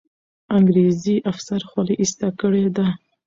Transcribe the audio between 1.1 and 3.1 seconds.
افسر خولۍ ایسته کړې ده.